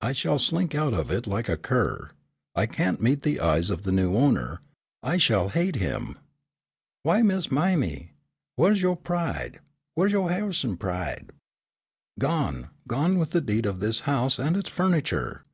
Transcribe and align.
"I 0.00 0.12
shall 0.12 0.38
slink 0.38 0.76
out 0.76 0.94
of 0.94 1.10
it 1.10 1.26
like 1.26 1.48
a 1.48 1.56
cur. 1.56 2.12
I 2.54 2.66
can't 2.66 3.02
meet 3.02 3.22
the 3.22 3.40
eyes 3.40 3.68
of 3.68 3.82
the 3.82 3.90
new 3.90 4.14
owner; 4.14 4.60
I 5.02 5.16
shall 5.16 5.48
hate 5.48 5.74
him." 5.74 6.16
"W'y, 7.04 7.24
Miss 7.26 7.50
Mime, 7.50 8.10
whaih's 8.56 8.80
yo' 8.80 8.94
pride? 8.94 9.58
Whaih's 9.96 10.12
yo' 10.12 10.28
Ha'ison 10.28 10.76
pride?" 10.76 11.32
"Gone, 12.16 12.70
gone 12.86 13.18
with 13.18 13.32
the 13.32 13.40
deed 13.40 13.66
of 13.66 13.80
this 13.80 14.02
house 14.06 14.38
and 14.38 14.56
its 14.56 14.70
furniture. 14.70 15.44